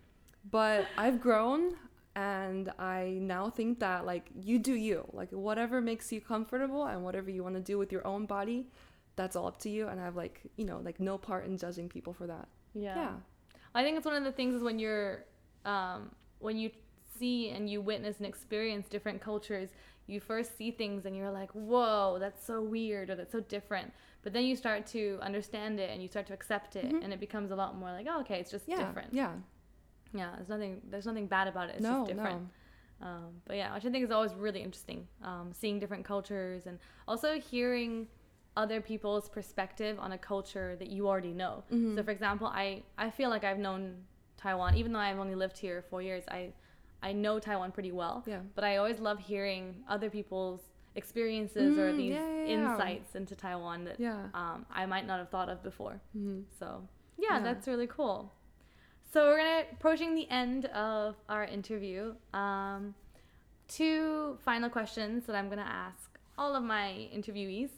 [0.50, 1.76] but I've grown
[2.16, 5.06] and I now think that like you do you.
[5.12, 8.66] Like whatever makes you comfortable and whatever you want to do with your own body,
[9.16, 11.56] that's all up to you and I have like, you know, like no part in
[11.58, 12.48] judging people for that.
[12.74, 12.96] Yeah.
[12.96, 13.12] Yeah.
[13.74, 15.24] I think it's one of the things is when you're
[15.64, 16.70] um, when you
[17.18, 19.70] see and you witness and experience different cultures,
[20.06, 23.92] you first see things and you're like, "Whoa, that's so weird" or "That's so different."
[24.22, 27.04] But then you start to understand it and you start to accept it, Mhm.
[27.04, 28.86] and it becomes a lot more like, "Oh, okay, it's just Yeah.
[28.86, 29.34] different." Yeah.
[30.12, 31.74] Yeah, there's nothing there's nothing bad about it.
[31.76, 32.40] It's no, just different.
[33.00, 33.06] no.
[33.06, 36.78] Um, but yeah, which I think is always really interesting, um, seeing different cultures and
[37.06, 38.08] also hearing
[38.56, 41.62] other people's perspective on a culture that you already know.
[41.70, 41.94] Mhm.
[41.94, 44.04] So, for example, I, I feel like I've known
[44.36, 46.52] Taiwan, even though I've only lived here four years, I,
[47.00, 48.24] I know Taiwan pretty well.
[48.26, 48.40] Yeah.
[48.56, 50.62] But I always love hearing other people's
[50.96, 52.72] experiences or Mm, these yeah, yeah, yeah.
[52.72, 54.26] insights into Taiwan that Yeah.
[54.34, 56.00] um, I might not have thought of before.
[56.16, 56.42] Mhm.
[56.58, 56.82] So
[57.16, 57.38] Yeah.
[57.40, 58.32] that's really cool.
[59.10, 62.14] So we're gonna approaching the end of our interview.
[62.34, 62.94] Um,
[63.66, 67.70] two final questions that I'm gonna ask all of my interviewees.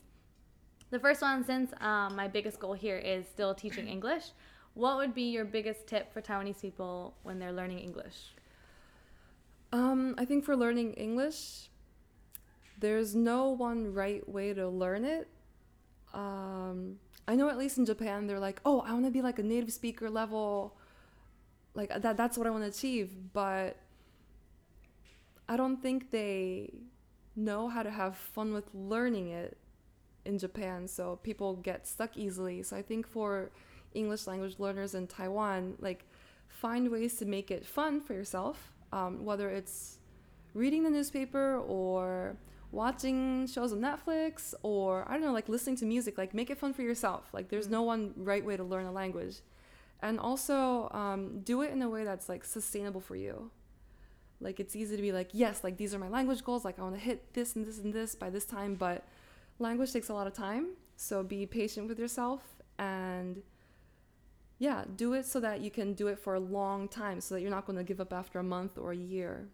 [0.90, 4.32] The first one, since um, my biggest goal here is still teaching English,
[4.74, 8.34] what would be your biggest tip for Taiwanese people when they're learning English?
[9.72, 11.68] Um, I think for learning English,
[12.76, 15.28] there's no one right way to learn it.
[16.12, 19.38] Um, I know at least in Japan, they're like, oh, I want to be like
[19.38, 20.76] a native speaker level.
[21.74, 23.12] Like that, that's what I want to achieve.
[23.32, 23.76] But
[25.48, 26.72] I don't think they
[27.36, 29.56] know how to have fun with learning it
[30.24, 30.86] in Japan.
[30.88, 32.62] So people get stuck easily.
[32.62, 33.50] So I think for
[33.94, 36.04] English language learners in Taiwan, like
[36.48, 39.98] find ways to make it fun for yourself, um, whether it's
[40.54, 42.36] reading the newspaper or
[42.72, 46.18] watching shows on Netflix or I don't know, like listening to music.
[46.18, 47.28] Like make it fun for yourself.
[47.32, 47.70] Like there's Mm.
[47.72, 49.40] no one right way to learn a language,
[50.02, 53.50] and also um, do it in a way that's like sustainable for you.
[54.40, 56.64] Like it's easy to be like, yes, like these are my language goals.
[56.64, 59.04] Like I want to hit this and this and this by this time, but
[59.58, 60.68] language takes a lot of time.
[60.96, 62.42] So be patient with yourself
[62.78, 63.42] and
[64.58, 67.40] yeah, do it so that you can do it for a long time so that
[67.40, 69.48] you're not going to give up after a month or a year.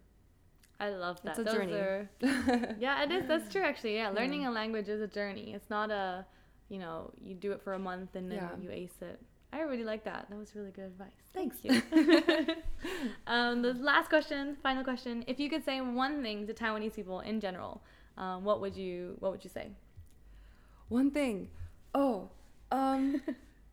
[0.79, 1.31] I love that.
[1.31, 1.73] It's a Those journey.
[1.73, 2.11] are
[2.79, 3.27] yeah, it is.
[3.27, 3.95] That's true, actually.
[3.95, 4.21] Yeah, Yeah.
[4.21, 5.53] learning a language is a journey.
[5.55, 6.27] It's not a,
[6.69, 8.51] you know, you do it for a month and then Yeah.
[8.63, 9.21] you ace it.
[9.53, 10.27] I really like that.
[10.29, 11.09] That was really good advice.
[11.33, 11.59] Thanks.
[11.59, 12.55] Thank you.
[13.27, 15.25] um, the last question, final question.
[15.27, 17.83] If you could say one thing to Taiwanese people in general,
[18.19, 19.71] um, what would you What would you say?
[20.89, 21.49] One thing.
[21.95, 22.31] Oh,
[22.71, 23.23] um,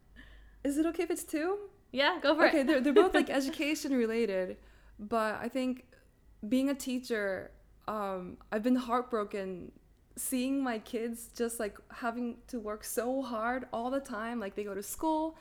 [0.64, 1.58] is it okay if it's two?
[1.92, 2.68] Yeah, go for okay, it.
[2.68, 4.58] they're, they're both like education related,
[4.98, 5.86] but I think
[6.48, 7.52] being a teacher,
[7.88, 9.72] um, I've been heartbroken
[10.16, 14.40] seeing my kids just like having to work so hard all the time.
[14.40, 15.38] Like they go to school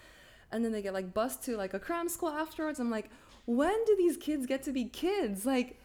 [0.52, 2.78] and then they get like bused to like a cram school afterwards.
[2.78, 3.10] I'm like,
[3.46, 5.44] when do these kids get to be kids?
[5.46, 5.80] Like,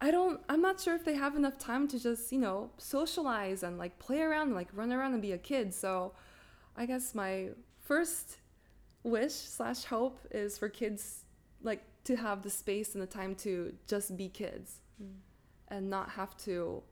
[0.00, 3.62] I don't, I'm not sure if they have enough time to just, you know, socialize
[3.62, 5.74] and like play around, and, like run around and be a kid.
[5.74, 6.12] So
[6.76, 7.48] I guess my
[7.80, 8.38] first
[9.02, 11.24] wish slash hope is for kids
[11.62, 15.14] like to have the space and the time to just be kids Mm.
[15.68, 16.82] and not have to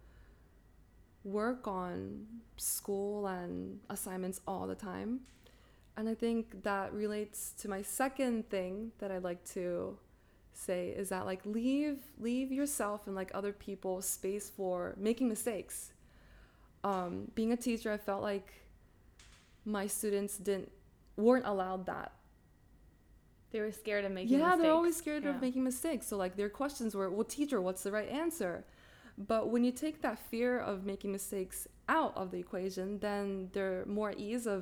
[1.24, 5.20] work on school and assignments all the time.
[5.98, 9.98] And I think that relates to my second thing that I'd like to
[10.52, 15.92] say is that like leave leave yourself and like other people space for making mistakes.
[16.84, 18.52] Um, being a teacher, I felt like
[19.64, 20.70] my students didn't
[21.16, 22.12] weren't allowed that
[23.50, 24.40] They were scared of making mistakes.
[24.40, 24.62] yeah, mistakes.
[24.62, 25.30] they're always scared Yeah.
[25.30, 26.06] of making mistakes.
[26.06, 28.64] So like their questions were, "Well, teacher, what's the right answer?"
[29.32, 33.84] But when you take that fear of making mistakes out of the equation, then they're
[33.86, 34.60] more ease of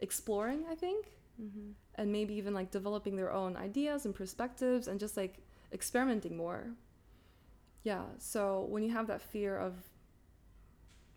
[0.00, 1.74] exploring, I think, Mhm.
[1.94, 5.38] and maybe even like developing their own ideas and perspectives and just like
[5.72, 6.74] experimenting more.
[7.82, 9.74] Yeah, so when you have that fear of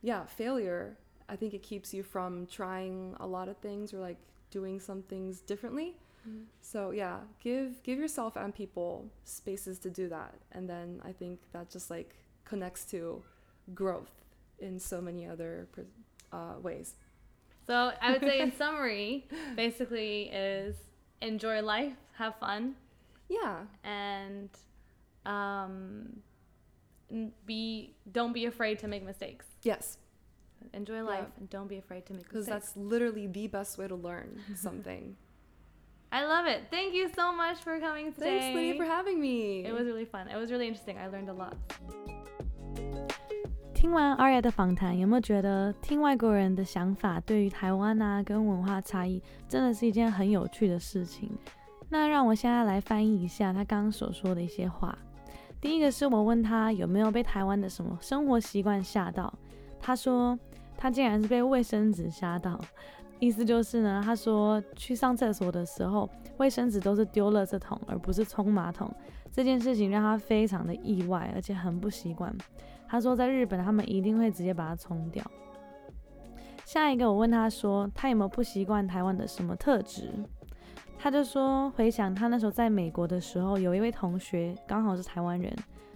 [0.01, 0.97] yeah, failure,
[1.29, 4.17] I think it keeps you from trying a lot of things or like
[4.51, 5.95] doing some things differently.
[6.27, 6.45] Mhm.
[6.61, 11.39] So yeah, give give yourself and people spaces to do that, and then I think
[11.51, 12.15] that just like
[12.45, 13.23] connects to
[13.73, 14.11] growth
[14.59, 15.67] in so many other
[16.31, 16.95] uh, ways.
[17.67, 20.75] So I would say, in summary, basically is
[21.21, 22.75] enjoy life, have fun,
[23.29, 24.49] Yeah, and
[25.25, 26.17] um,
[27.45, 29.45] be don't be afraid to make mistakes.
[29.63, 29.97] yes,
[30.73, 32.31] Enjoy life and don't be afraid to make mistakes.
[32.31, 35.15] because that's literally the best way to learn something.
[36.11, 36.63] I love it.
[36.69, 38.39] Thank you so much for coming today.
[38.39, 39.65] Thanks, Lydia, for having me.
[39.65, 40.27] It was really fun.
[40.27, 40.97] It was really interesting.
[40.97, 41.57] I learned a lot.
[43.83, 51.29] 听完 Aria 的访谈，有没有觉得听外国人的想法对于台湾啊跟文化差异，真的是一件很有趣的事情？
[51.89, 54.97] 那让我现在来翻译一下他刚刚所说的一些话。
[55.59, 59.33] 第一个是我问他有没有被台湾的什么生活习惯吓到，
[59.81, 60.39] 他说
[60.77, 62.57] 他竟然是被卫生纸吓到，
[63.19, 68.89] 意思就是呢，他说去上厕所的时候，卫生纸都是丢垃圾桶，而不是冲马桶。
[69.29, 72.33] 这件事情让他非常的意外，而且很不习惯。
[72.93, 75.25] 他说在日本他们一定会直接把它冲掉。
[76.63, 80.11] 下一个我问他说他有没有不习惯台湾的什么特质，
[80.99, 85.51] 他就说回想他那时候在美国的时候，有一位同学刚好是台湾人，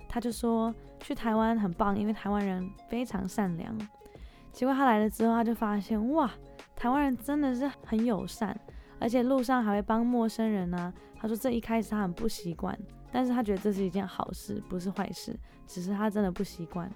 [0.09, 3.77] 他就说去台湾很棒，因为台湾人非常善良。
[4.51, 6.31] 结果他来了之后，他就发现哇，
[6.75, 8.59] 台湾人真的是很友善，
[8.99, 12.75] 而且路上还会帮陌生人呢、他说这一开始他很不习惯，
[13.11, 16.91] 但是他觉得这是一件好事，不是坏事，只是他真的不习惯。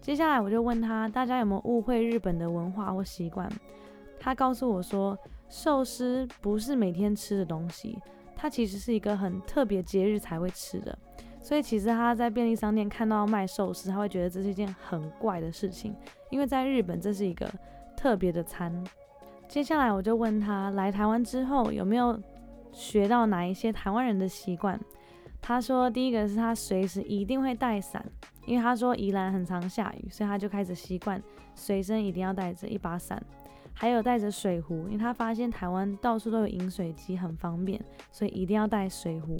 [0.00, 3.50] 接下来我就问他，大家有没有误会日本的文化或习惯？
[4.20, 7.98] 他告诉我说，寿司不是每天吃的东西，
[8.36, 10.98] 它其实是一个很特别节日才会吃的。
[11.40, 15.94] 所以其实他在便利商店看到卖寿司，他会觉得这是一件很怪的事情，
[16.30, 17.46] 因为在日本这是一个
[17.96, 18.82] 特别的餐。
[19.46, 22.18] 接下来我就问他，来台湾之后有没有
[22.74, 24.78] 学到哪一些台湾人的习惯？
[25.40, 28.04] 他说，第一个是他随时一定会带伞，
[28.46, 31.22] 因为他说宜兰很常下雨，所以他就开始习惯
[31.54, 33.22] 随身一定要带着一把伞，
[33.72, 39.36] 还有带着水壶，因为他发现台湾到处都有饮水机，很方便，所以一定要带水壶。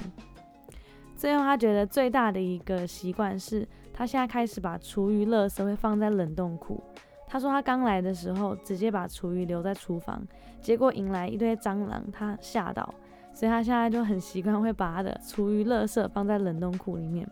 [1.17, 6.83] 最后，他觉得最大的一个习惯是，他现在开始把厨余垃圾会放在冷冻库。
[7.27, 10.23] 他说他刚来的时候直接把厨余留在厨房，
[10.61, 12.95] 结果引来一堆蟑螂，他吓到，
[13.35, 17.29] 所以他现在就很习惯会把他的厨余垃圾放在冷冻库里面。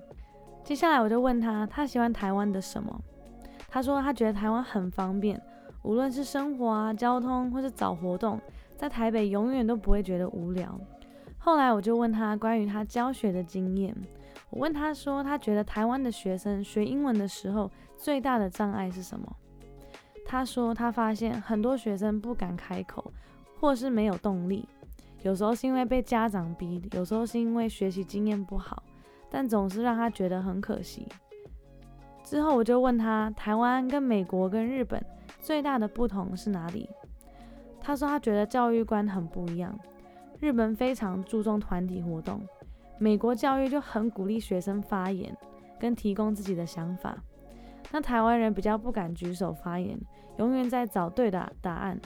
[0.64, 3.00] 接下来我就问他，他喜欢台湾的什么？
[3.70, 5.40] 他说他觉得台湾很方便，
[5.82, 8.40] 无论是生活啊、交通或是找活动，
[8.76, 10.78] 在台北永远都不会觉得无聊。
[11.38, 13.96] 后来我就问他关于他教学的经验，
[14.50, 19.36] 我问他说他觉得台湾的学生学英文的时候最大的障碍是什么？
[20.24, 23.12] 他说他发现很多学生不敢开口，
[23.58, 24.68] 或是没有动力，
[25.22, 28.82] 有时候是因为被家长逼，有时候是因为学习经验不好，
[29.30, 31.06] 但总是让他觉得很可惜。
[32.24, 35.04] 之后我就问他，台湾跟美国跟日本
[35.40, 36.88] 最大的不同是哪里？
[37.80, 39.78] 他说他觉得教育观很不一样。
[40.40, 42.40] 日本非常注重团体活动，
[42.98, 45.36] 美国教育就很鼓励学生发言
[45.78, 47.16] 跟提供自己的想法。
[47.90, 49.96] 那台湾人比较不敢举手发言，
[50.38, 52.00] 永远在找对的答案，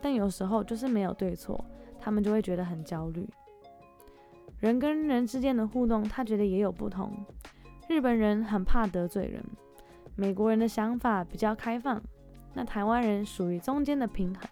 [0.00, 1.64] 但有时候就是没有对错，
[2.06, 3.28] 他们就会觉得很焦虑。
[4.60, 7.12] 人跟人之间的互动，他觉得也有不同。
[7.88, 9.44] 日本人很怕得罪人，
[10.14, 12.00] 美国人的想法比较开放，
[12.54, 14.48] 那台湾人属于中间的平衡。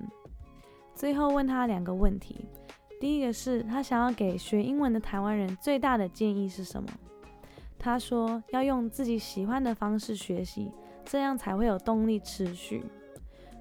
[0.97, 2.45] 最后问他两个问题，
[2.99, 6.89] 第一个是他想要给学英文的台湾人最大的建议是什么？
[7.79, 10.73] 他说要用自己喜欢的方式学习，
[11.05, 12.83] 这样才会有动力持续。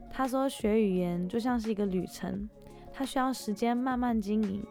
[0.09, 2.49] 他说学语言就像是一个旅程，
[2.93, 4.63] 它需要时间慢慢经营，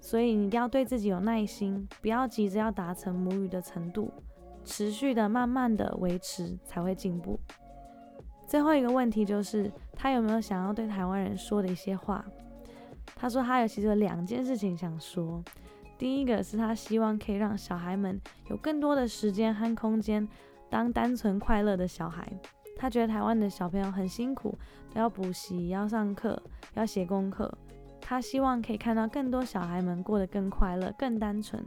[0.00, 4.12] 所以你一定要对自己有耐心，不要急着要达成母语的程度，
[4.64, 7.38] 持续的慢慢的维持才会进步。
[8.48, 12.24] 最后一个问题就是他有没有想要对台湾人说的一些话？
[13.14, 15.42] 他说他有其实有两件事情想说，
[15.96, 20.28] 第一个是他希望可以让小孩们有更多的时间和空间
[20.68, 22.30] 当单纯快乐的小孩。
[22.82, 24.58] 他觉得台湾的小朋友很辛苦，
[24.94, 26.36] 要补习、要上课、
[26.74, 27.48] 要写功课。
[28.00, 31.64] 他希望可以看到更多小孩们过得更快乐、更单纯。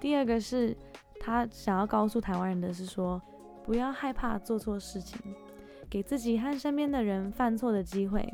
[0.00, 0.74] 第二个是
[1.20, 3.20] 他想要告诉台湾人的是说，
[3.62, 5.20] 不要害怕做错事情，
[5.90, 8.26] 给自己和身边的人犯错的机会。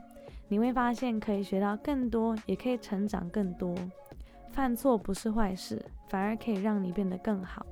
[0.47, 3.75] 你会发现可以学到更多，也可以成长更多。
[4.53, 7.67] 犯错不是坏事，反而可以让你变得更好。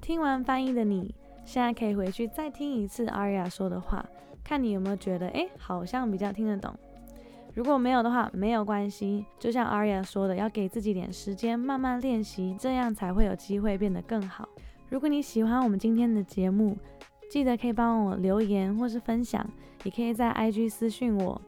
[0.00, 1.14] 听完翻译的你。
[1.44, 4.04] 现在可以回去再听一次 Aria 说的话，
[4.42, 6.74] 看你有没有觉得，哎，好像比较听得懂。
[7.54, 9.24] 如果没有的话，没有关系。
[9.38, 14.48] 就像 Aria 说的，要给自己点时间，慢慢练习，这样才会有机会变得更好。
[14.88, 16.76] 如果你喜欢我们今天的节目，
[17.30, 19.48] 记得可以帮我留言或是分享，
[19.84, 21.40] 也可以在 IG 私讯我，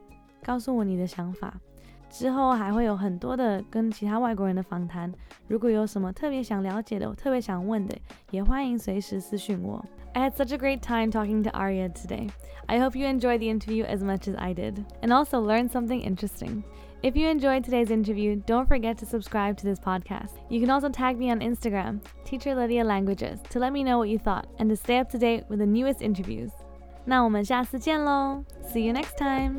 [0.43, 1.53] 告诉我你的想法。
[2.10, 5.12] 之后还会有很多的跟其他外国人的访谈，
[5.48, 7.96] 如果有什么特别想了解的、特别想问的，
[8.30, 9.84] 也欢迎随时私讯我。
[10.14, 12.28] I had such a great time talking to Arya today.
[12.66, 16.02] I hope you enjoyed the interview as much as I did, and also learned something
[16.02, 16.64] interesting.
[17.02, 20.34] If you enjoyed today's interview, don't forget to subscribe to this podcast.
[20.50, 24.10] You can also tag me on Instagram, Teacher Lydia Languages, to let me know what
[24.10, 26.50] you thought and to stay up to date with the newest interviews.
[27.04, 28.44] 那我们下次见喽！
[28.62, 29.56] See you next time.